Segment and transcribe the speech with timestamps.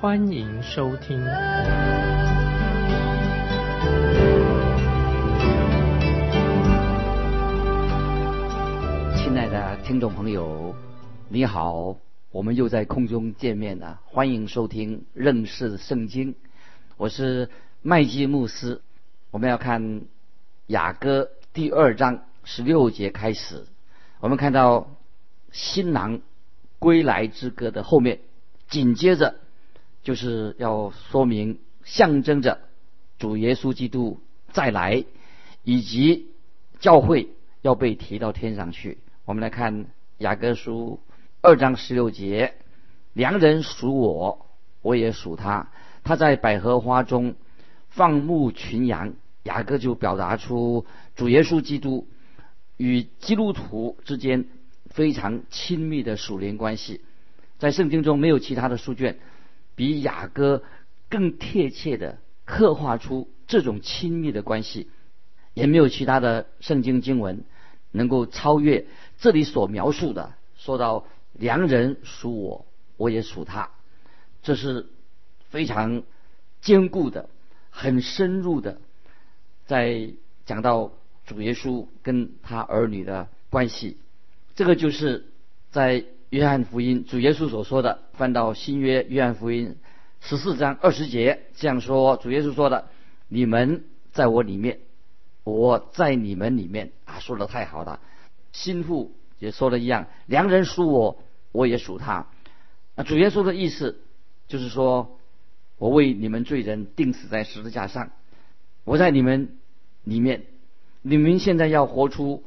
[0.00, 1.18] 欢迎收听。
[9.14, 10.74] 亲爱的听众朋友，
[11.28, 11.98] 你好，
[12.30, 16.34] 我们又在空中见面了，欢迎收听认识圣经，
[16.96, 17.50] 我是
[17.82, 18.80] 麦基牧师，
[19.30, 20.00] 我们要看
[20.68, 21.28] 雅歌。
[21.52, 23.66] 第二章十六节开始，
[24.20, 24.88] 我们看到
[25.52, 26.22] 新郎
[26.78, 28.20] 归来之歌的后面，
[28.66, 29.34] 紧接着
[30.02, 32.60] 就是要说明象征着
[33.18, 34.20] 主耶稣基督
[34.52, 35.04] 再来，
[35.64, 36.26] 以及
[36.78, 37.28] 教会
[37.62, 38.98] 要被提到天上去。
[39.24, 39.86] 我们来看
[40.18, 41.00] 雅各书
[41.40, 42.54] 二章十六节：
[43.12, 44.46] 良人属我，
[44.82, 45.70] 我也属他。
[46.02, 47.34] 他在百合花中
[47.88, 49.14] 放牧群羊。
[49.44, 50.84] 雅各就表达出
[51.16, 52.06] 主耶稣基督
[52.76, 54.44] 与基督徒之间
[54.90, 57.00] 非常亲密的属灵关系，
[57.58, 59.18] 在圣经中没有其他的书卷
[59.80, 60.62] 比雅歌
[61.08, 64.90] 更贴切的刻画出这种亲密的关系，
[65.54, 67.44] 也没有其他的圣经经文
[67.90, 68.84] 能够超越
[69.20, 70.34] 这里所描述的。
[70.58, 72.66] 说到良人属我，
[72.98, 73.70] 我也属他，
[74.42, 74.90] 这是
[75.48, 76.02] 非常
[76.60, 77.30] 坚固的、
[77.70, 78.82] 很深入的。
[79.64, 80.10] 在
[80.44, 80.92] 讲到
[81.24, 83.96] 主耶稣跟他儿女的关系，
[84.54, 85.32] 这个就是
[85.70, 88.02] 在约翰福音主耶稣所说的。
[88.14, 89.76] 翻到新约约翰福音
[90.20, 92.88] 十四章二十节这样说：主耶稣说的，
[93.28, 94.80] 你们在我里面，
[95.44, 98.00] 我在你们里面啊，说的太好了。
[98.52, 102.26] 心腹也说的一样，良人属我，我也属他。
[102.96, 104.00] 那主耶稣的意思
[104.48, 105.18] 就是说，
[105.78, 108.10] 我为你们罪人钉死在十字架上，
[108.84, 109.56] 我在你们。
[110.02, 110.46] 里面，
[111.02, 112.42] 你们现在要活出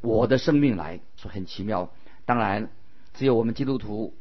[0.00, 1.90] 我的生命来，说很奇妙。
[2.24, 2.70] 当然，
[3.14, 4.14] 只有我们基督徒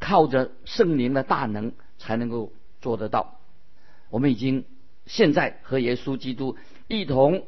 [0.00, 3.38] 靠着圣灵的大能才能够做得到。
[4.10, 4.64] 我们已经
[5.06, 6.56] 现在和耶稣基督
[6.88, 7.44] 一同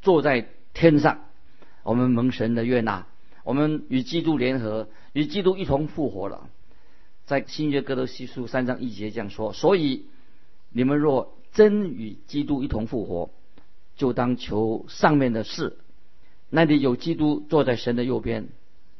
[0.00, 1.24] 坐在天上，
[1.82, 3.06] 我们蒙神的悦纳，
[3.44, 6.48] 我们与基督联合，与基督一同复活了。
[7.24, 10.06] 在新约哥德西书三章一节这样说：所以
[10.70, 13.30] 你们若真与基督一同复活。
[13.94, 15.76] 就当求上面的事，
[16.48, 18.48] 那里有基督坐在神的右边。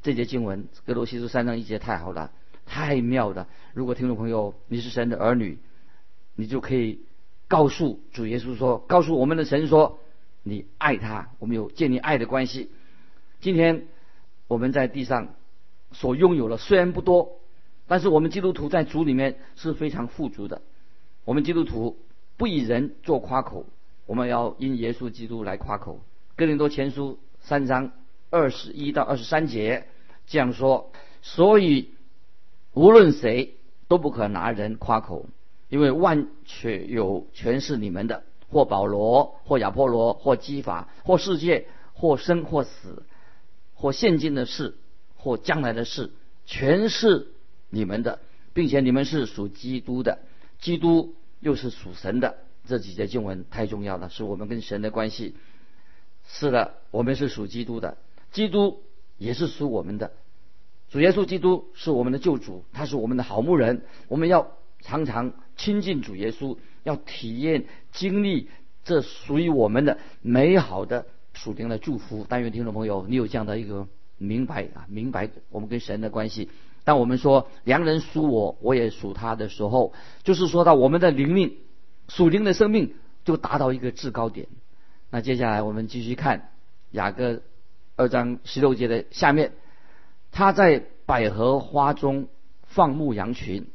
[0.03, 2.33] 这节经文，格罗西书三章一节太好了，
[2.67, 3.47] 太妙了。
[3.73, 5.59] 如果听众朋友你是神的儿女，
[6.35, 7.03] 你就可以
[7.47, 10.01] 告诉主耶稣说，告诉我们的神说，
[10.43, 12.69] 你爱他，我们有建立爱的关系。
[13.41, 13.87] 今天
[14.49, 15.35] 我们在地上
[15.93, 17.39] 所拥有的虽然不多，
[17.87, 20.63] 但是我们基督徒在主里面是非常富足的。
[21.25, 21.97] 我们基督徒
[22.37, 23.67] 不以人做夸口。
[24.07, 26.01] 我们要因耶稣基督来夸口。
[26.35, 27.93] 哥林多前书三章
[28.33, 29.87] 二十一到二十三节
[30.27, 31.91] 这样说：所以
[32.73, 33.57] 无论谁
[33.89, 35.27] 都不可拿人夸口，
[35.69, 43.03] 因为万却有全是你们的，或保罗，或亚波罗，或基法，或世界，或生或死，
[43.75, 44.79] 或现今的事，
[45.15, 46.11] 或将来的事，
[46.47, 47.29] 全是
[47.69, 48.19] 你们的，
[48.55, 50.21] 并且你们是属基督的，
[50.59, 52.39] 基督又是属神的。
[52.67, 55.37] 这几节经文太重要了，是我们跟神的关系。
[56.27, 57.99] 是的，我们是属基督的，
[58.33, 58.83] 基督
[59.19, 60.13] 也是属我们的。
[60.89, 63.83] 主耶稣基督是我们的救主，他是我们的好牧人。
[64.09, 68.49] 我们要常常亲近主耶稣，要体验、经历
[68.85, 72.27] 这属于我们的美好的属灵的祝福。
[72.29, 73.87] 但愿听众朋友，你有这样的一个
[74.19, 76.51] 明白啊，明白我们跟神的关系。
[76.85, 79.93] 当我们说良人属我，我也属他的时候，
[80.25, 81.57] 就是说到我们的灵命。
[82.09, 84.49] 属灵的生命就达到一个制高点。
[85.09, 86.51] 那接下来我们继续看
[86.91, 87.41] 雅各
[87.97, 89.53] 二章十六节的下面，
[90.31, 92.29] 他在百合花中
[92.63, 93.69] 放牧羊群。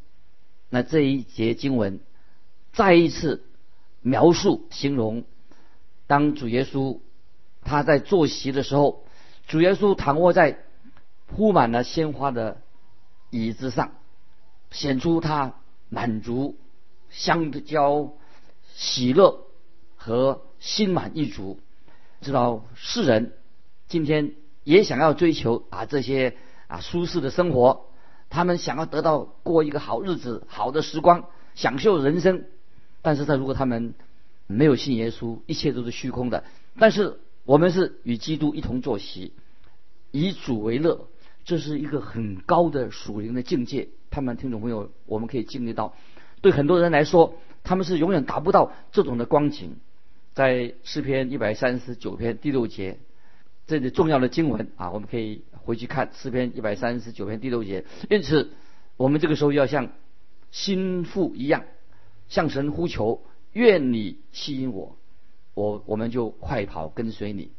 [0.70, 2.00] 那这一节经文
[2.74, 3.46] 再一次
[4.02, 5.24] 描述形容，
[6.08, 7.00] 当主耶稣
[7.64, 9.06] 他在坐席的时候，
[9.48, 10.60] 主耶稣躺卧在
[11.28, 12.62] 铺满了鲜花的
[13.30, 13.92] 椅子上，
[14.72, 15.56] 显出他
[15.90, 16.58] 满足。
[17.10, 18.12] 相交、
[18.76, 19.48] 喜乐
[19.96, 21.58] 和心满意足，
[22.20, 23.37] 知道世人
[23.88, 26.36] 今天也想要追求啊这些
[26.68, 27.86] 啊舒适的生活，
[28.30, 31.26] 他们想要得到过一个好日子、好的时光，
[31.56, 32.46] 享受人生。
[33.02, 33.94] 但是他如果他们
[34.46, 36.44] 没有信耶稣，一切都是虚空的。
[36.78, 39.32] 但是我们是与基督一同坐席，
[40.12, 41.08] 以主为乐，
[41.46, 43.88] 这是一个很高的属灵的境界。
[44.10, 45.94] 他们听众朋友，我们可以经历到，
[46.42, 49.78] 对很多人来说，他们是永远达不到这种的光景。
[50.34, 53.00] 在诗篇一百三十九篇第六节，
[53.68, 57.84] 这里重要的经文啊，我们可以回去看诗篇一百三十九篇第六节。
[58.10, 58.52] 因此，
[58.96, 59.90] 我们这个时候要像
[60.52, 61.66] 心腹一样，
[62.30, 63.22] 向神呼求，
[63.52, 64.98] 愿你吸引我，
[65.54, 67.52] 我我们就快跑跟随你。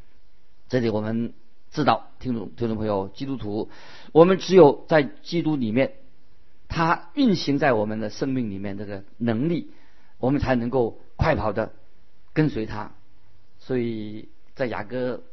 [0.68, 1.34] 这里我们
[1.70, 3.68] 知道，听众听众朋友，基督徒，
[4.12, 5.92] 我们只有在基督里面，
[6.68, 9.70] 他运行在我们的生命里面这个能力，
[10.18, 11.72] 我们才能够快跑的。
[12.34, 12.92] 跟随他，
[13.58, 15.24] 所以在雅各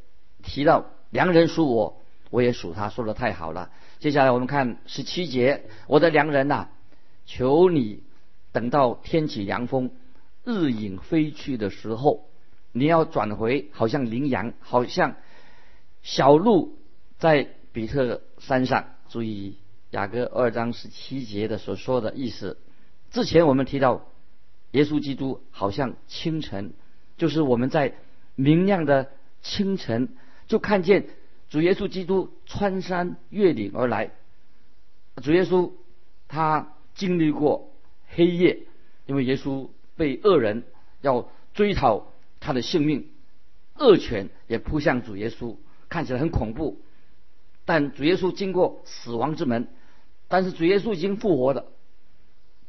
[0.46, 3.72] 提到良人属我，我也属他，说的太好了。
[4.00, 6.70] 接下来我们看十七节，我的良人呐，
[7.26, 8.04] 求你
[8.52, 9.92] 等到天起凉风，
[10.44, 12.30] 日影飞去的时候，
[12.72, 15.16] 你要转回，好像羚羊，好像
[16.02, 16.78] 小鹿
[17.18, 18.86] 在比特山上。
[19.10, 19.58] 注意
[19.90, 22.58] 雅各二章十七节的所说的意思。
[23.12, 24.06] 之前我们提到
[24.72, 26.74] 耶稣基督好像清晨。
[27.18, 27.94] 就是我们在
[28.36, 29.10] 明亮的
[29.42, 31.08] 清晨，就看见
[31.50, 34.12] 主耶稣基督穿山越岭而来。
[35.22, 35.72] 主耶稣
[36.28, 37.72] 他经历过
[38.08, 38.64] 黑夜，
[39.06, 40.64] 因为耶稣被恶人
[41.02, 43.08] 要追讨他的性命，
[43.78, 45.58] 恶犬也扑向主耶稣，
[45.90, 46.82] 看起来很恐怖。
[47.66, 49.68] 但主耶稣经过死亡之门，
[50.28, 51.66] 但是主耶稣已经复活了。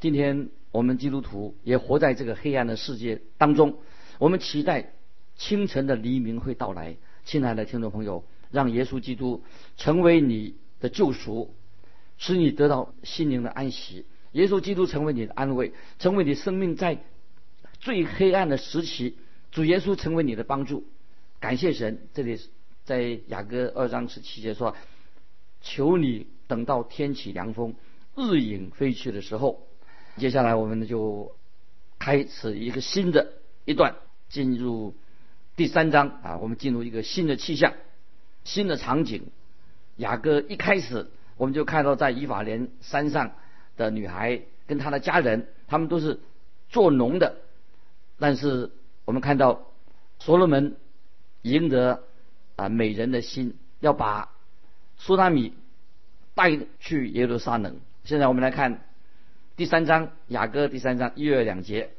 [0.00, 3.78] 今天我们基督徒也活在这个黑暗的世界当中。
[4.18, 4.92] 我们期待
[5.36, 6.96] 清晨的黎明会到来，
[7.26, 9.42] 亲爱的听众朋友，让耶稣基督
[9.76, 11.54] 成为你的救赎，
[12.18, 14.06] 使你得到心灵的安息。
[14.30, 17.02] 耶稣基督成为你的安慰，成为你生命在
[17.80, 19.18] 最黑暗的时期，
[19.50, 20.86] 主耶稣成为你的帮助。
[21.40, 22.40] 感谢神，这里
[22.84, 24.76] 在雅各二章十七节说
[25.60, 27.74] ：“求你等到天起凉风，
[28.14, 29.66] 日影飞去的时候。”
[30.16, 31.34] 接下来我们就
[31.98, 33.32] 开始一个新的
[33.64, 33.96] 一段。
[34.28, 34.92] 进入
[35.56, 37.72] 第三章啊，我们进入一个新的气象、
[38.44, 39.22] 新的场景。
[39.96, 41.06] 雅各一开始，
[41.38, 43.32] 我们就看到在以法莲山上
[43.78, 46.20] 的女孩跟她的家人，他们都是
[46.68, 47.36] 做农的。
[48.18, 48.70] 但是
[49.06, 49.62] 我们看到
[50.18, 50.76] 所罗门
[51.40, 52.02] 赢得
[52.56, 54.30] 啊美人的心，要把
[54.98, 55.54] 苏拉米
[56.34, 57.80] 带去耶路撒冷。
[58.04, 58.84] 现在我们来看
[59.56, 61.92] 第三章，雅各第三章一月两节。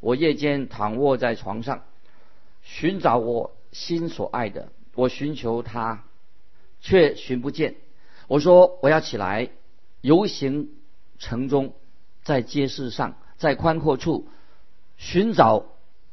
[0.00, 1.84] 我夜间躺卧在床上，
[2.66, 6.04] 寻找我心所爱的，我寻求他，
[6.80, 7.76] 却寻不见。
[8.26, 9.50] 我说我要起来
[10.00, 10.70] 游行
[11.18, 11.74] 城中，
[12.24, 14.26] 在街市上，在宽阔处
[14.96, 15.66] 寻找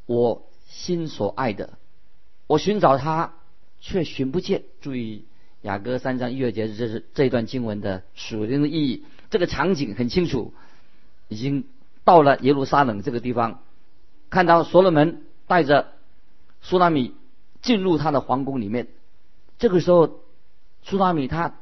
[0.06, 1.78] 我心所爱的。
[2.46, 3.34] 我寻找他，
[3.82, 4.64] 却寻不见。
[4.80, 5.26] 注意
[5.64, 9.06] 雅歌三章一月节，这是这段经文的属灵的意义。
[9.32, 10.54] 这个场景很清楚，
[11.30, 11.66] 已经
[12.04, 13.64] 到了耶路撒冷这个地方。
[14.30, 15.88] 看到所罗门带着
[16.64, 17.14] 苏拉米
[17.62, 18.88] 进入他的皇宫里面，
[19.60, 20.22] 这个时候
[20.82, 21.54] 苏拉米他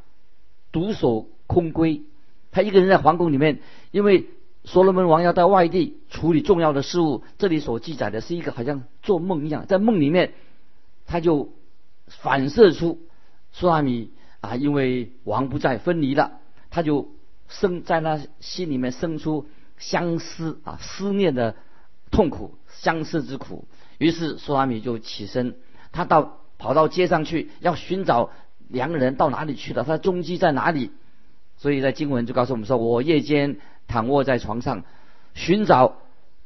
[0.72, 2.04] 独守空闺，
[2.52, 3.60] 他一个人在皇宫里面，
[3.92, 4.30] 因为
[4.64, 7.24] 所罗门王要在外地处理重要的事务。
[7.38, 10.34] 这里所记载的是一个好像做梦一样，在梦里面
[11.06, 11.50] 他就
[12.08, 13.02] 反射出
[13.52, 16.40] 苏拉米啊，因为王不在分离了，
[16.70, 17.10] 他就
[17.50, 21.56] 生在他心里面生出相思啊思念的
[22.12, 22.56] 痛苦。
[22.70, 23.68] 相思之苦，
[24.02, 25.58] 于是苏拉米就起身，
[25.92, 28.32] 他到跑到街上去，要寻找
[28.68, 30.90] 良人到哪里去了，他的踪迹在哪里？
[31.58, 34.86] 所以在经文就告诉我们说：“我夜间躺卧在床上，
[35.36, 35.98] 寻找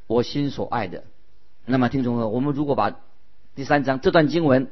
[0.05, 1.05] 我心所爱的。”
[1.65, 2.99] 那么听众朋友，我们如果把
[3.55, 4.69] 第三章这段经文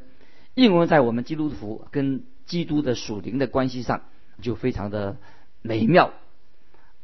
[0.53, 4.01] 应用在我们基督徒跟基督的属灵的关系上，
[4.41, 5.15] 就非常的
[5.61, 6.11] 美妙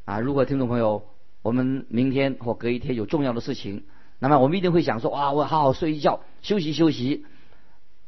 [0.04, 0.20] 啊！
[0.20, 1.06] 如果听众朋友，
[1.42, 3.86] 我们明天或隔一天有重要的事情。
[4.20, 7.26] 那么我们一定会想说，哇，我好好睡一觉，休息休息。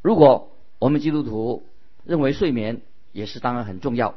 [0.02, 1.66] 如果我们基督徒
[2.04, 2.82] 认为睡眠
[3.14, 4.16] 也是当然很重要，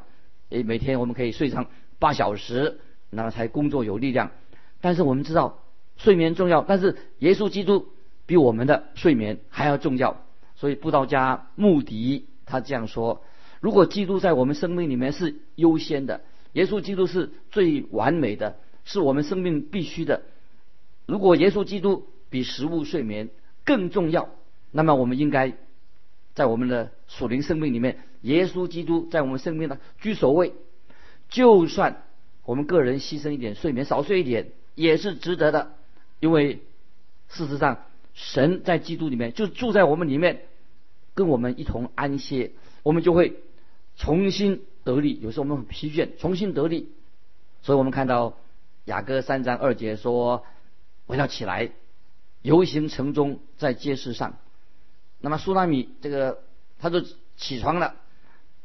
[0.50, 1.66] 诶，每天我们可以睡上
[1.98, 4.32] 八小时，那么才工作有力量。
[4.80, 5.60] 但是我们知道
[5.96, 7.86] 睡眠重要，但是耶稣基督
[8.26, 10.20] 比我们的睡眠还要重要。
[10.56, 13.22] 所以布道家穆迪他这样说：
[13.60, 16.22] 如果基督在我们生命里面是优先的，
[16.54, 20.22] 耶稣基督是最完美的，是我们生命必须的。
[21.06, 23.30] 如果耶稣基督比食物、睡眠
[23.64, 24.30] 更重要，
[24.70, 25.52] 那么我们应该
[26.34, 30.52] 在我们的属灵生命里面，耶稣基督在我们生命的居首位。
[31.28, 32.02] 就算
[32.44, 35.73] 我们个人牺牲一点睡眠，少睡一点，也是值得的，
[36.20, 36.61] 因为
[37.28, 40.42] 事实上，神在基督里面就住在我们里面，
[41.14, 43.37] 跟我们一同安歇，我们就会
[43.96, 45.18] 重新得力。
[45.23, 46.90] 有时候我们很疲倦，重新得力。
[47.62, 48.37] 所以我们看到
[48.84, 50.44] 雅各三章二节说
[51.06, 51.70] ：“我要起来，
[52.42, 54.38] 游行城中，在街市上。”
[55.20, 56.42] 那么苏拉米这个
[56.78, 57.00] 他就
[57.37, 57.96] 起床了，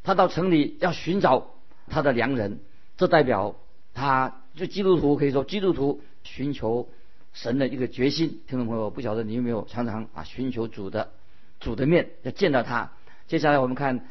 [0.03, 1.55] 他到城里要寻找
[1.87, 2.59] 他的良人，
[2.97, 3.55] 这代表
[3.93, 6.89] 他就基督徒可以说基督徒寻求
[7.33, 8.41] 神的一个决心。
[8.47, 11.11] 听众朋友，不晓得你有没有常常啊寻求主的
[11.59, 12.91] 主的面，要见到他。
[13.27, 14.07] 接下来我们看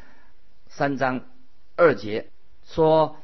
[0.67, 1.21] 三章
[1.75, 2.29] 二节
[2.65, 3.17] 说。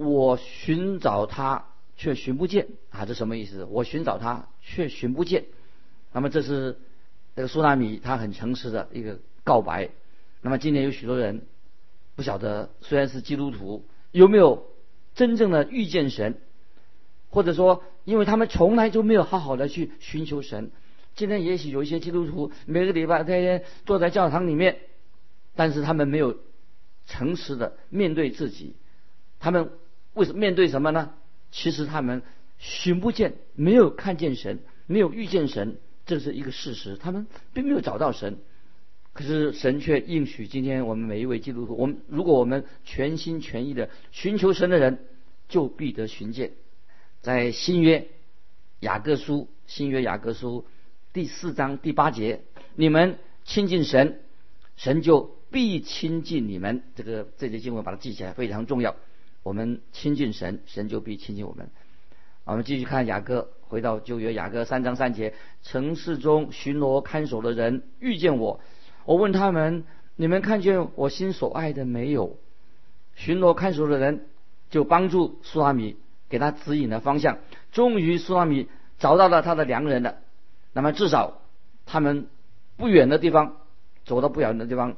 [0.00, 1.64] 我寻找他
[1.98, 3.64] 却寻不见啊，这什么意思？
[3.64, 5.44] 我寻找他却寻不见。
[6.12, 6.78] 那么这是
[7.34, 9.90] 那个苏纳米他很诚实的一个告白。
[10.40, 11.42] 那么今天有许多人
[12.16, 14.64] 不晓得，虽然是基督徒，有没有
[15.14, 16.40] 真正的遇见神？
[17.28, 20.70] 或者说，因为他们从来就没有好好的去寻求神。
[21.14, 24.78] 今天也许有一些基督徒每个礼拜天天坐在教堂里面，
[25.54, 26.38] 但是他们没有
[27.06, 28.76] 诚实的面对自己，
[29.40, 29.70] 他们。
[30.14, 31.14] 为什么面对什么呢？
[31.50, 32.22] 其实他们
[32.58, 36.96] 寻不见，没有看见神，没有遇见神，这是一个事实。
[36.96, 38.38] 他们并没有找到神，
[39.12, 44.98] 可是神却应许今天我们每一位基督徒，我们如果我们全心全意的寻求神的人，
[45.48, 46.52] 就必得寻见。
[47.20, 48.08] 在新约
[48.80, 50.66] 雅各书，新约雅各书
[51.12, 52.42] 第四章第八节，
[52.76, 54.20] 你们亲近神，
[54.76, 56.82] 神就必亲近你们。
[56.94, 58.94] 这个这节经文把它记起来非常重要。
[59.48, 61.70] 我们亲近神，神就必亲近我们。
[62.44, 68.60] 我们继续看雅各，回到旧约雅各三章三节：城市中巡逻看守的人遇见我，
[69.06, 69.84] 我问他们：
[70.16, 72.36] 你们看见我心所爱的没有？
[73.14, 74.26] 巡逻看守的人
[74.68, 75.96] 就帮助苏拉米，
[76.28, 77.38] 给他指引了方向。
[77.72, 80.16] 终于苏拉米找到了他的良人了。
[80.74, 81.40] 那么至少
[81.86, 82.28] 他们
[82.76, 83.56] 不远的地方，
[84.04, 84.96] 走到不远的地方，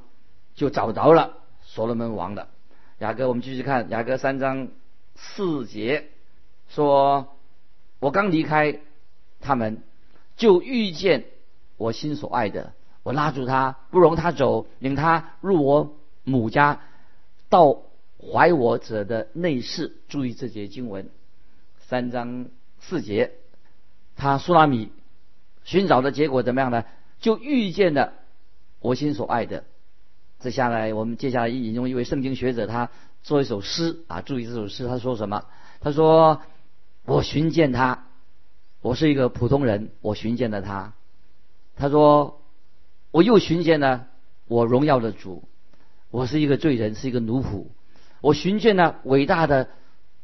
[0.56, 2.48] 就找着了所罗门王的。
[3.00, 4.68] 雅各，我们继续看雅各三章
[5.14, 6.08] 四节，
[6.68, 7.34] 说
[7.98, 8.78] ：“我刚离开
[9.40, 9.82] 他们，
[10.36, 11.24] 就遇见
[11.78, 16.82] 我心所爱的，我拉住他，不容他走，领他入我母家，
[17.48, 17.80] 到
[18.18, 19.96] 怀我者的内室。
[20.08, 21.08] 注意这节经文，
[21.78, 22.48] 三章
[22.80, 23.32] 四节，
[24.14, 24.92] 他苏拉米
[25.64, 26.84] 寻找的结果怎么样呢？
[27.18, 28.12] 就遇见了
[28.80, 29.64] 我心所爱的。”
[30.40, 32.90] 接下来，我们接下来引用一位圣经学者，他
[33.22, 35.44] 做一首诗啊，注意这首诗，他说什么？
[35.80, 36.40] 他说
[37.04, 38.06] ：“我寻见他，
[38.80, 40.94] 我是一个普通人，我寻见了他。”
[41.76, 42.40] 他说
[43.12, 44.06] ：“我又寻见了
[44.46, 45.44] 我荣耀的主，
[46.10, 47.66] 我是一个罪人，是一个奴仆。
[48.22, 49.68] 我寻见了伟大的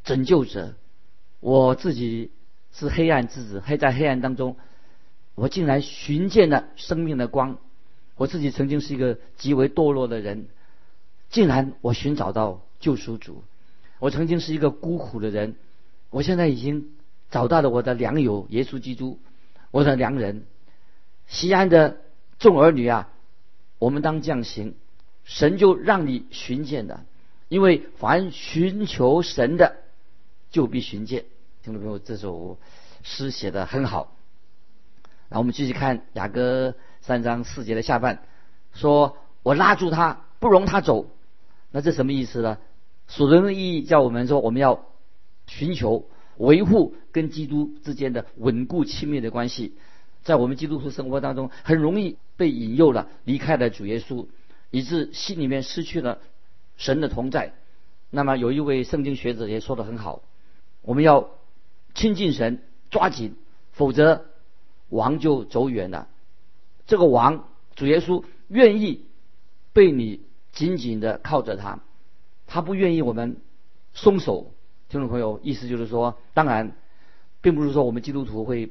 [0.02, 0.75] 拯救者，
[1.40, 2.32] 我自己
[2.73, 4.56] 是黑暗之子，黑在黑暗当中，
[5.35, 7.58] 我竟然寻见了生命的光。”
[8.16, 10.49] 我自己曾经是一个极为堕落的人，
[11.28, 13.44] 竟然我寻找到救赎主。
[13.99, 15.56] 我曾经是一个孤苦的人，
[16.11, 16.90] 我现在已经
[17.30, 19.18] 找到了我的良友耶稣基督，
[19.70, 20.44] 我的良人。
[21.26, 21.99] 西安的
[22.38, 23.11] 众儿女啊，
[23.78, 24.75] 我们当降行，
[25.25, 27.04] 神就让你寻见的，
[27.49, 29.76] 因为凡寻求神的，
[30.50, 31.25] 就必寻见。
[31.62, 32.58] 听众朋友，这首
[33.02, 34.15] 诗写的很好。
[35.28, 36.75] 然后我们继续看雅歌。
[37.02, 38.25] 三章四节的下半，
[38.73, 41.06] 说我拉住他，不容他走。
[41.71, 42.59] 那这什么意思呢？
[43.06, 44.87] 属灵的意义叫我们说，我们要
[45.47, 49.76] 寻求维护跟基督之间的稳固亲密的关系。
[50.25, 54.26] 在我们基督徒生活当中，很容易被引诱了，离开了主耶稣，
[54.73, 56.18] 以致心里面失去了
[56.76, 57.52] 神的同在。
[58.11, 60.23] 那么有一位圣经学者也说的很好，
[60.83, 61.30] 我们要
[61.95, 63.37] 亲近神，抓紧，
[63.71, 64.25] 否则
[64.88, 66.09] 王就走远了。
[66.87, 69.07] 这个王主耶稣愿意
[69.73, 71.81] 被你紧紧的靠着他，
[72.47, 73.37] 他不愿意我们
[73.93, 74.52] 松手。
[74.88, 76.76] 听众朋友，意思就是说，当然，
[77.40, 78.71] 并不是说我们基督徒会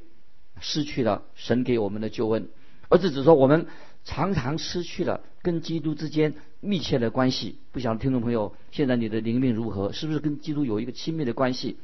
[0.60, 2.48] 失去了神给我们的救恩，
[2.88, 3.66] 而是指说我们
[4.04, 7.58] 常常失去了跟基督之间密切的关系。
[7.70, 9.92] 不晓得听众朋友，现在你的灵命如何？
[9.92, 11.76] 是不是跟基督有一个亲密的关系？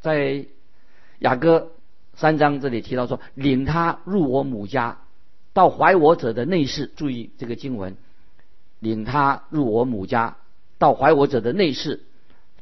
[0.00, 0.46] 在
[1.18, 1.72] 雅各
[2.16, 4.98] 三章这里提到说，领他入我母家。
[5.52, 7.96] 到怀我者的内室，注意这个经文，
[8.80, 10.36] 领他入我母家，
[10.78, 12.02] 到怀我者的内室，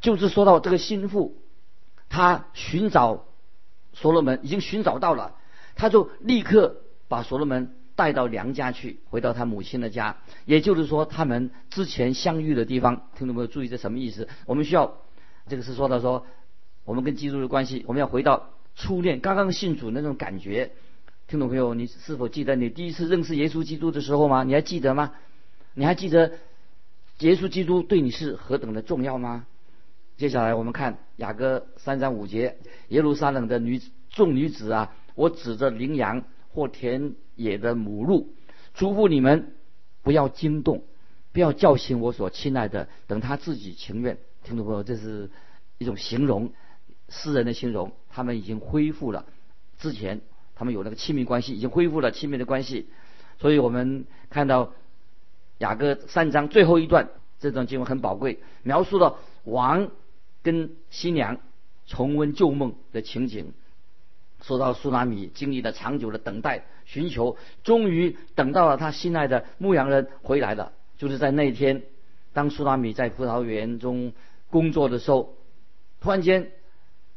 [0.02, 1.34] 就是说到这个心腹，
[2.10, 3.24] 他寻找
[3.94, 5.36] 所罗门，已经寻找到了，
[5.74, 14.28] 他就立刻把所罗门带到娘家去，回到他母亲的家，也就是说，他们之前相遇的地方，听众朋友注意这什么意思？
[14.44, 14.98] 我们需要，
[15.48, 16.26] 这个是说到说，
[16.84, 20.72] 我们跟基督的关系，我们要回到初恋，刚刚信主那种感觉。
[21.28, 24.44] 听众朋友，你是否记得你第一次认识耶稣基督的时候吗？
[24.44, 25.12] 你还记得吗？
[25.74, 26.32] 你还记得
[27.20, 29.46] 耶稣基督对你是何等的重要吗？
[30.16, 38.34] 接下来我们看雅歌三章五节，耶路撒冷的女众女子啊，我指着羚羊或田野的母鹿，
[38.74, 39.54] 嘱咐你们
[40.02, 40.84] 不要惊动，
[41.32, 44.18] 不要叫醒我所亲爱的，等他自己情愿。
[44.44, 45.30] 听众朋友，这是
[45.78, 46.52] 一种形容，
[47.12, 49.24] 诗人的形容，他们已经恢复了
[49.78, 50.20] 之前
[50.56, 52.88] 他们有那个亲密关系，已经恢复了亲密的关系。
[53.38, 54.72] 所以我们看到
[55.58, 59.88] 雅歌三章最后一段，这段经文很宝贵，描述了王。
[60.44, 61.38] 跟新娘
[61.86, 63.52] 重温旧梦的情景，
[64.42, 70.72] 说到苏拉米经历了长久的等待、寻求，终于等到了他心爱的牧羊人回来了。
[70.98, 71.84] 就是在那一天，
[72.32, 74.12] 当苏拉米在葡萄园中
[74.50, 75.36] 工作的时候，
[76.00, 76.50] 突然间，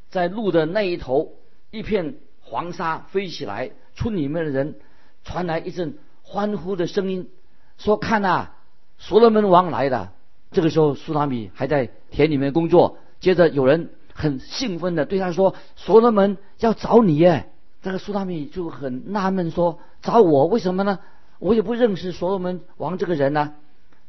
[0.10, 1.34] 在路的那一头，
[1.72, 4.76] 一片黄沙飞起来，村里面的人
[5.24, 7.30] 传来一阵欢呼的声音，
[7.78, 8.50] 说：“看呐，
[8.98, 10.14] 所罗门王来了。”
[10.52, 12.98] 这个时候，苏拉米还在田里面工作。
[13.20, 17.50] 接着有人很兴奋的对他说：“所罗门要找你耶！”
[17.82, 20.46] 这个苏拉米就很纳闷说：“找我？
[20.46, 21.00] 为什么呢？
[21.40, 23.54] 我也不认识所罗门王这个人呢。”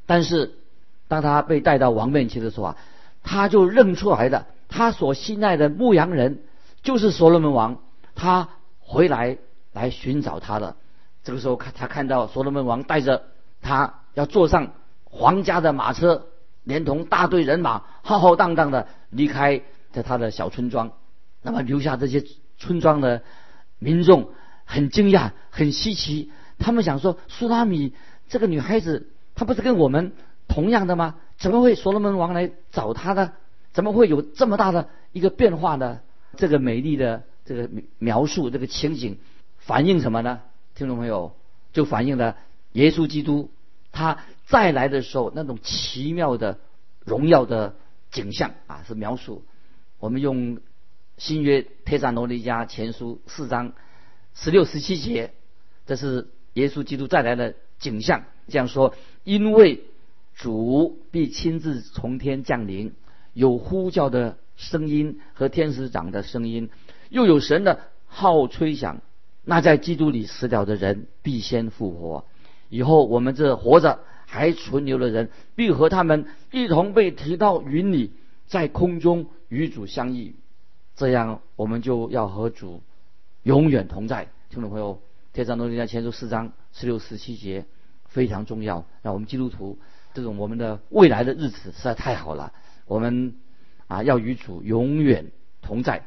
[0.07, 0.55] 但是
[1.09, 2.77] 当他被带到王面前的时候啊，
[3.23, 6.43] 他就认出来的，他所信赖的牧羊人
[6.83, 7.79] 就是所罗门王，
[8.15, 9.39] 他回来
[9.73, 10.77] 来寻找他的。
[11.25, 13.25] 这个时候看他看到所罗门王带着
[13.63, 16.27] 他要坐上皇家的马车。
[16.65, 20.91] 连同大队人马浩浩荡荡的离开在他的小村庄，
[21.41, 22.25] 那么留下这些
[22.59, 23.23] 村庄的
[23.79, 24.31] 民众
[24.65, 26.33] 很惊讶、很稀奇。
[26.59, 27.95] 他们想说：苏拉米
[28.29, 30.13] 这个女孩子，她不是跟我们
[30.49, 31.15] 同样的吗？
[31.39, 33.31] 怎么会所罗门王来找她呢？
[33.77, 36.01] 怎么会有这么大的一个变化呢？
[36.39, 39.19] 这个美丽的这个描述，这个情景
[39.59, 40.41] 反映什么呢？
[40.75, 41.37] 听众朋友，
[41.75, 42.39] 就反映了
[42.73, 43.51] 耶稣基督
[43.93, 44.25] 他。
[44.47, 46.59] 再来的时候，那种奇妙的
[47.05, 47.75] 荣耀的
[48.11, 49.45] 景象啊，是描述。
[49.99, 50.59] 我们用
[51.19, 53.75] 新约帖撒罗尼迦前书四章
[54.35, 55.35] 十六十七节，
[55.85, 58.25] 这是耶稣基督再来的景象。
[58.49, 59.85] 这样说：因为
[60.35, 62.95] 主必亲自从天降临，
[63.37, 66.71] 有呼叫的声音和天使长的声音，
[67.11, 69.03] 又有神的号吹响。
[69.45, 72.25] 那在基督里死掉的人必先复活。
[72.71, 74.01] 以后我们这活着。
[74.29, 78.11] 还存留的人，必和他们一同被提到云里，
[78.49, 80.35] 在空中与主相遇。
[80.97, 82.83] 这样，我们就要和主
[83.45, 84.27] 永远同在。
[84.51, 84.95] 听众朋友，
[85.33, 87.67] 《天上罗尼迦前书》四章十六、十七节
[88.05, 88.85] 非常重要。
[89.01, 89.79] 让我们基督徒
[90.13, 92.53] 这种我们的未来的日子实在太好了。
[92.87, 93.35] 我们
[93.87, 96.07] 啊，要与主永远同在。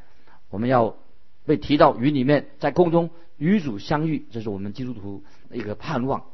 [0.49, 0.97] 我们要
[1.45, 6.25] 被提到云里面，在空中与主相遇，这是我们基督徒的一个盼望。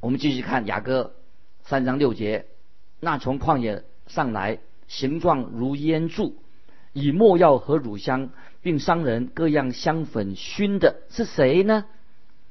[0.00, 1.14] 我们继续看雅各。
[1.66, 2.44] 三章六节，
[3.00, 6.36] 那从旷野上来，形状如烟柱，
[6.92, 8.28] 以墨药和乳香，
[8.60, 11.86] 并商人各样香粉熏的是谁呢？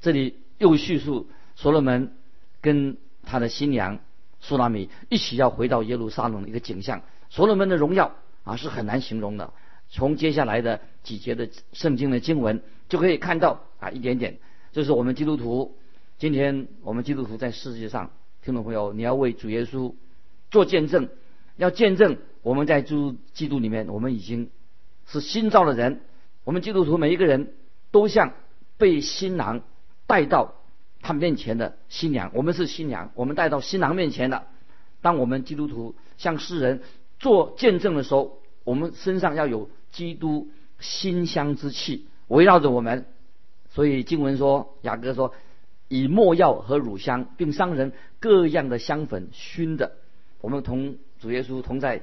[0.00, 2.16] 这里又叙述所罗门
[2.60, 4.00] 跟他的新娘
[4.40, 7.02] 苏拉米一起要回到耶路撒冷的一个景象。
[7.34, 9.52] 所罗门的荣耀啊是很难形容的。
[9.88, 14.38] 从接下来的几节的圣经的经文就可以看到啊一点点，
[14.70, 15.76] 就是我们基督徒，
[16.16, 18.12] 今天我们基督徒在世界上。
[18.44, 19.94] 听众朋友，你要为主耶稣
[20.52, 21.08] 做见证，
[21.56, 24.48] 要见证我们在主基督里面，我们已经
[25.06, 26.02] 是新造的人。
[26.44, 27.52] 我们基督徒每一个人
[27.90, 28.32] 都像
[28.76, 29.62] 被新郎
[30.06, 30.54] 带到
[31.00, 34.44] 他面前的新娘，我们是新娘，我们带到新郎面前的。
[35.02, 36.82] 当我们基督徒向世人
[37.24, 43.06] 做见证的时候，我们身上要有基督馨香之气围绕着我们。
[43.70, 45.32] 所以经文说，雅各说。
[45.88, 49.92] 以墨药和乳香，并商人各样的香粉熏的，
[50.40, 52.02] 我们同主耶稣同在，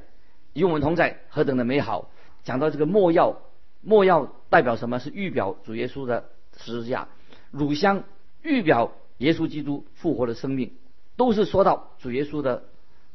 [0.54, 2.10] 与我们同在，何等的美好！
[2.44, 3.42] 讲到这个墨药，
[3.82, 5.00] 墨药代表什么？
[5.00, 7.08] 是预表主耶稣的十字架；
[7.50, 8.04] 乳香
[8.44, 10.74] 预表耶稣基督复活的生命，
[11.18, 12.64] 都是说到主耶稣的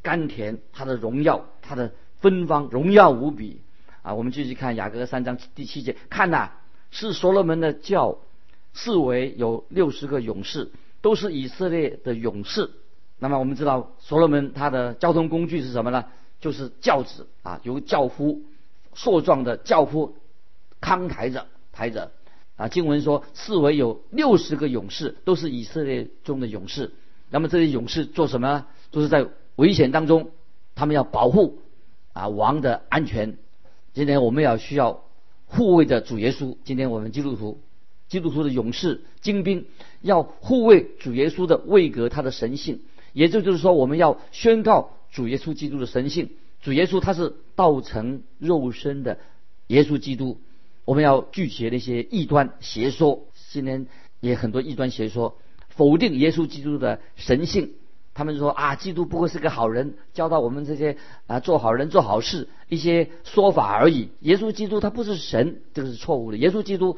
[0.07, 1.91] 甘甜，它的荣耀，它的
[2.21, 3.61] 芬芳，荣耀无比
[4.03, 4.15] 啊！
[4.15, 6.51] 我们继续看雅各三章第七节，看呐，
[6.93, 8.19] 是所罗门的教。
[8.73, 12.71] 四围有六十个勇士，都是以色列的勇士。
[13.19, 16.05] 那么我们知道，所罗门他的交通工具是什么呢？
[16.41, 18.43] 就是轿子啊，由轿夫
[18.95, 20.15] 硕壮的轿夫
[20.81, 22.13] 扛抬着抬着
[22.57, 22.69] 啊。
[22.69, 26.93] 经文说，四围有六十个勇士，都是以色列中的勇士。
[27.29, 28.67] 那么这些勇士做什么？
[28.93, 30.31] 都是在危险当中，
[30.75, 31.59] 他们要保护
[32.13, 33.39] 啊王的安全。
[33.95, 35.05] 今天我们要需要
[35.47, 36.57] 护卫着主耶稣。
[36.65, 37.61] 今天我们基督徒，
[38.09, 39.67] 基督徒的勇士、精兵，
[40.03, 42.83] 要护卫主耶稣的位格，他的神性。
[43.15, 46.31] 也就就是说，我们要宣告主耶稣基督的神性。
[46.61, 49.19] 主耶稣他是道成肉身的
[49.69, 50.39] 耶稣基督。
[50.85, 53.25] 我们要拒绝那些异端邪说。
[53.49, 53.87] 今天
[54.21, 55.39] 也很多异端邪说
[55.71, 57.73] 否定耶稣基督的神性。
[58.17, 64.09] 他们说啊，基督不过是个好人，教导我们这些啊做好人、做好事一些说法而已。
[64.21, 66.39] 耶稣基督他不是神，这个是错误的。
[66.39, 66.97] 耶稣基督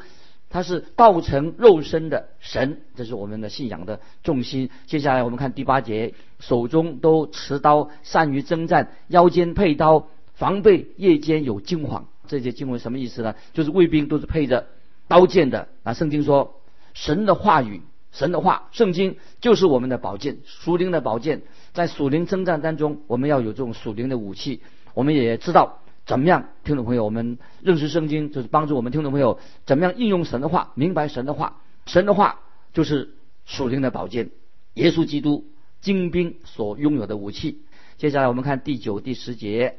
[0.48, 4.70] 他是道成肉身的神，这是我们的信仰的重心。
[4.86, 12.06] 接下来我们看第八节，手中都持刀，善于征战，腰间佩刀，防备夜间有惊慌。
[12.28, 13.34] 这些经文什么意思呢？
[13.52, 14.66] 就是卫兵都是配着
[15.08, 15.94] 刀剑的啊。
[15.94, 16.60] 圣经说
[16.94, 17.82] 神的话语。
[18.12, 21.42] 神的话，圣经就是我们的宝剑，属灵的宝剑。
[21.74, 24.62] 在属灵征战当中，我们要有这种属灵的武器。
[24.94, 31.60] 我们也知道怎么样，听众朋友，我们认识圣经，就是帮助我们听众朋友怎么样应用神的话，明白神的话。
[31.86, 32.40] 神的话
[32.72, 34.30] 就是属灵的宝剑，
[34.74, 35.46] 耶稣基督
[35.80, 37.62] 精兵所拥有的武器。
[37.98, 39.76] 接下来我们看第九、第十节，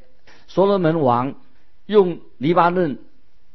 [0.47, 1.35] 所罗门王
[1.85, 2.99] 用黎巴嫩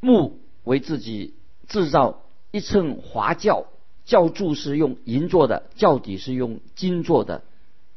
[0.01, 1.35] 木为自己
[1.69, 3.67] 制造一乘华轿。
[4.05, 7.43] 教柱是用银做的，教底是用金做的，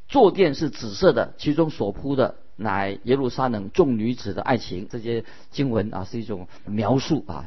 [0.07, 4.87] 坐垫是紫色的，其中所铺的乃耶路撒冷众女子的爱情。
[4.89, 7.45] 这些经文啊是一种描述啊。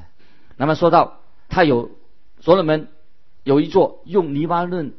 [0.58, 1.90] 那么说到他有
[2.40, 2.88] 所罗门
[3.44, 4.92] 有一座用泥巴嫩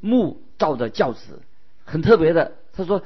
[0.00, 1.40] 木造的轿子，
[1.84, 2.52] 很特别的。
[2.74, 3.02] 他说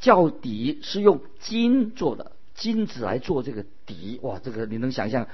[0.00, 4.18] 轿底是用金做的，金子来做这个底。
[4.22, 5.28] 哇，这个你能想象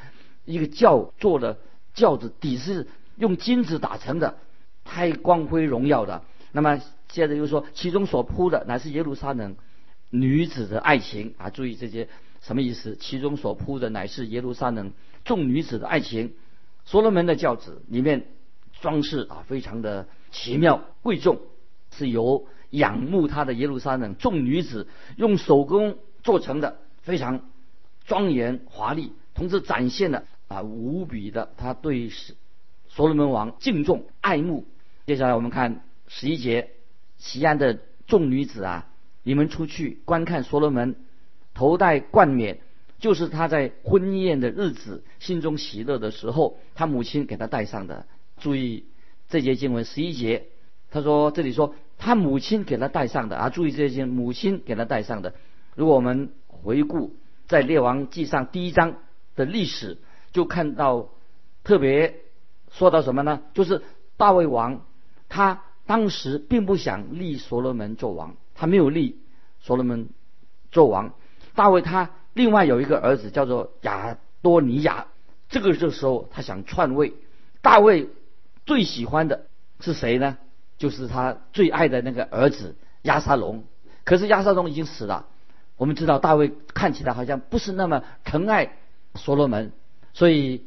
[0.45, 1.57] 一个轿做的
[1.95, 2.87] 轿子底是？
[3.21, 4.39] 用金子打成的，
[4.83, 6.25] 太光辉荣耀的。
[6.53, 9.55] 那么接着又说，其中所铺的乃是耶路撒冷
[10.09, 11.51] 女子的爱情啊！
[11.51, 12.09] 注意这些
[12.41, 12.97] 什么意思？
[12.97, 14.93] 其中所铺的乃是耶路撒冷
[15.25, 16.33] 众女子的爱情。
[16.87, 18.27] 所罗门的轿子里面
[18.81, 21.41] 装饰啊，非常的奇妙贵重，
[21.91, 27.43] 是由仰慕他的耶路撒冷众女子用手工做成的，非常
[28.07, 32.11] 庄严华丽，同时展现了啊无比的他对。
[32.91, 34.67] 所罗门王敬重爱慕。
[35.07, 36.71] 接下来我们看十一节，
[37.19, 38.89] 西安的众女子啊，
[39.23, 40.97] 你们出去观看所罗门
[41.55, 42.59] 头戴冠冕，
[42.99, 48.07] 就是他在婚宴的日子心中喜乐的时候，他母亲给他戴上的。
[48.39, 48.87] 注意
[49.29, 50.47] 这节经文十一节，
[50.91, 55.35] 他说这里说他母亲给他戴上的啊，注意这些母亲给他戴上的。
[55.77, 57.15] 如果我们回顾
[57.47, 58.97] 在列王记上第一章
[59.37, 59.99] 的历史，
[60.33, 61.11] 就看到
[61.63, 62.17] 特别。
[62.71, 63.43] 说到什么呢？
[63.53, 63.83] 就是
[64.17, 64.87] 大卫王，
[65.29, 69.21] 他当时并不想立所罗门做王，他没有立
[69.61, 70.09] 所罗门
[70.71, 71.13] 做王。
[71.55, 75.09] 大卫他另外有一个儿子叫做亚多尼亚，
[75.49, 77.13] 这个这时候他想篡位。
[77.61, 78.09] 大卫
[78.67, 79.47] 最喜欢的
[79.81, 80.39] 是谁呢？
[80.79, 83.65] 就是他最爱的那个儿子亚沙龙。
[84.05, 85.27] 可是亚沙龙已经死了。
[85.77, 88.77] 我们知道大卫看起来好像不是那么疼爱
[89.17, 89.73] 所罗门，
[90.13, 90.65] 所以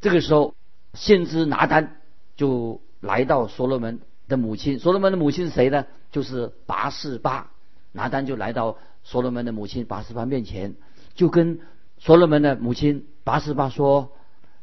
[0.00, 0.54] 这个时候。
[0.94, 2.00] 先知拿单
[2.36, 5.86] 就来到所罗门的母亲，所罗门的母亲是谁呢？
[6.10, 7.50] 就是拔示巴。
[7.94, 10.76] 拿单就来到所罗门的母亲拔示巴面前，
[11.14, 11.60] 就跟
[11.98, 14.12] 所罗门的母亲拔示巴说：“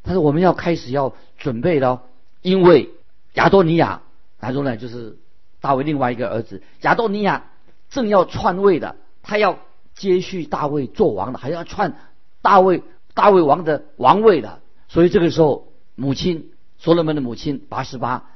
[0.02, 2.02] 他说我们要开始要准备了，
[2.42, 2.90] 因为
[3.34, 4.02] 亚多尼亚，
[4.40, 5.18] 亚多呢就是
[5.60, 7.50] 大卫另外一个儿子，亚多尼亚
[7.88, 9.58] 正要篡位的，他要
[9.94, 11.96] 接续大卫做王的，还要篡
[12.42, 12.82] 大卫
[13.14, 15.68] 大卫王的王位的，所以这个时候。”
[16.00, 18.30] 母亲所罗门的母亲八十八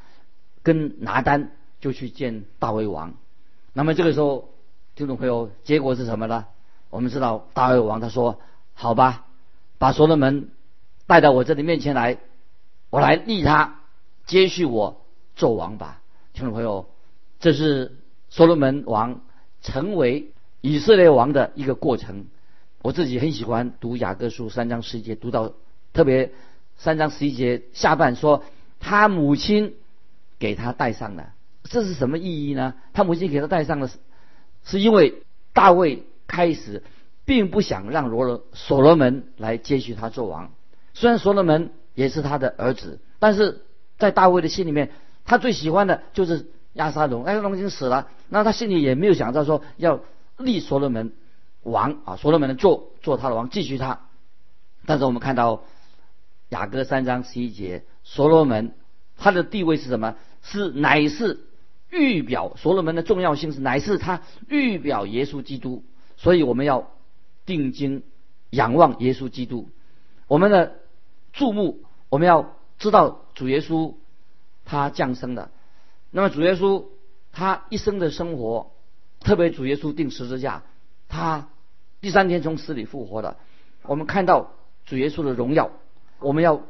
[0.62, 3.14] 跟拿单就去见大卫王，
[3.72, 4.50] 那么这个时候
[4.94, 6.44] 听众朋友结果是什么呢？
[6.90, 8.38] 我们知道大卫王他说
[8.74, 9.24] 好吧，
[9.79, 10.50] 把所罗门
[11.07, 12.18] 带到我这里面前来，
[12.90, 13.81] 我来立他
[14.27, 15.00] 接续我
[15.35, 16.03] 做王吧。
[16.35, 16.90] 听众朋友，
[17.40, 17.96] 这是
[18.29, 19.22] 所罗门王
[19.62, 22.27] 成为以色列王的一个过程。
[22.83, 25.55] 我自己很喜欢读雅各书三章十节，读到
[25.94, 26.31] 特别。
[26.77, 28.45] 三章十一节下半说，
[28.79, 29.75] 他母亲
[30.39, 31.33] 给他戴上了，
[31.63, 32.75] 这是什么意义呢？
[32.93, 33.89] 他母亲给他戴上了，
[34.65, 35.23] 是因为
[35.55, 36.83] 大卫开始
[37.25, 40.51] 并不想让罗罗所罗门来接续他做王。
[40.93, 43.63] 虽然所罗门也是他的儿子，但是
[43.97, 44.91] 在大卫的心里面，
[45.25, 47.25] 他最喜欢的就是亚沙龙。
[47.25, 50.01] 亚沙龙已经死了，那他心里也没有想到说要
[50.37, 51.13] 立所罗门
[51.63, 54.01] 王啊，所罗门做做他的王，继续他。
[54.85, 55.63] 但是我们看到。
[56.55, 58.77] 雅各三章十一节，所罗门
[59.17, 60.14] 他的地位是什么？
[60.40, 61.40] 是乃是
[61.90, 65.83] 预表所罗门的重要性是乃是他预表耶稣基督，
[66.17, 66.93] 所以我们要
[67.45, 68.05] 定睛
[68.51, 69.69] 仰望耶稣基督。
[70.29, 70.77] 我们的
[71.33, 73.95] 注目，我们要知道主耶稣
[74.64, 75.51] 他降生的。
[76.12, 76.85] 那么主耶稣
[77.33, 78.71] 他一生的生活，
[79.19, 80.62] 特别主耶稣定十字架，
[81.09, 81.49] 他
[82.01, 83.38] 第三天从死里复活的。
[83.83, 84.53] 我们看到
[84.87, 85.73] 主耶稣的荣耀，
[86.20, 86.62] 我们要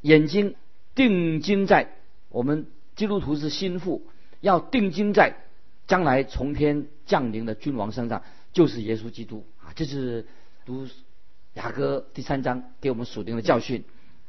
[0.00, 0.54] 眼睛
[0.94, 1.90] 定睛在
[2.28, 4.02] 我们基督徒是心腹，
[4.40, 5.36] 要定睛在
[5.86, 8.22] 将来从天降临的君王身上，
[8.52, 9.72] 就是耶稣基督啊！
[9.74, 10.26] 这是
[10.66, 10.86] 读
[11.54, 13.84] 雅各第三章给我们锁定的教训。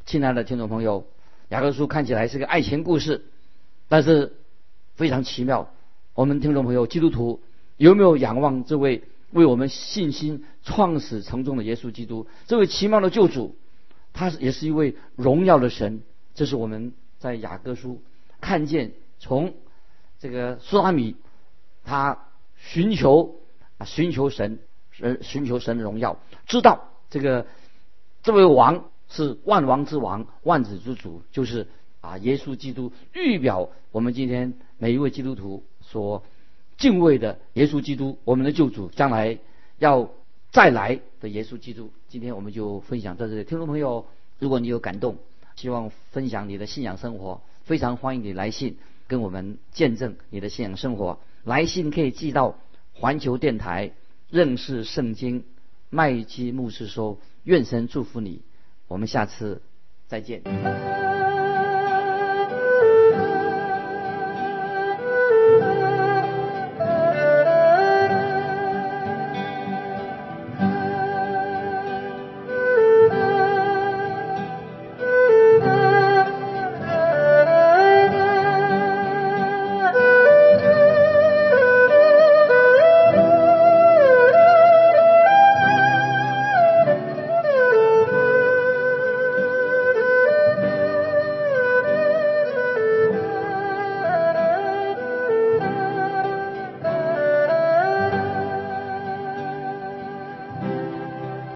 [0.06, 1.06] 亲爱的听众朋友，
[1.50, 3.26] 雅各书看起来是个爱情故事，
[3.88, 4.38] 但是
[4.96, 5.72] 非常奇妙。
[6.14, 7.42] 我们听众朋友，基督徒
[7.78, 9.04] 有没有仰望这位？
[9.32, 13.56] 为我们信心创始成终的耶稣基督，这位奇妙的救主，
[14.20, 16.02] 他也是一位荣耀的神。
[16.36, 18.02] 这是我们在雅各书
[18.42, 19.54] 看见，从
[20.20, 21.16] 这个苏拉米
[21.86, 22.28] 他
[22.58, 23.40] 寻求
[23.78, 24.60] 啊寻求神，
[25.00, 27.48] 呃寻求神的荣耀，知道这个
[28.22, 31.68] 这位王是万王之王，万子之主，就是
[32.02, 36.26] 啊耶稣基督，预表我们今天每一位基督徒所。
[36.78, 39.38] 敬畏的耶稣基督，我们的救主，将来
[39.80, 40.10] 要
[40.52, 41.92] 再来的耶稣基督。
[42.08, 43.44] 今天我们就分享到这里。
[43.44, 44.08] 听众朋友，
[44.40, 45.18] 如果你有感动，
[45.56, 51.20] 希望分享你的信仰生活，非常欢迎你来信跟我们见证你的信仰生活。
[51.44, 52.56] 来信可以寄到
[52.94, 53.92] 环球电台
[54.30, 55.44] 认识圣经
[55.90, 58.42] 麦基牧师说，愿神祝福你。
[58.88, 59.62] 我们下次
[60.08, 60.42] 再见。